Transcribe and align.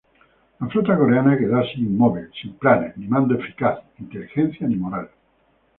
La 0.59 0.67
flota 0.67 0.97
coreana 0.97 1.37
quedó 1.37 1.59
así 1.59 1.79
inmóvil, 1.79 2.31
sin 2.33 2.55
planes, 2.55 2.97
ni 2.97 3.07
mando 3.07 3.35
eficaz, 3.35 3.81
inteligencia 3.99 4.65
ni 4.67 4.75
moral. 4.77 5.11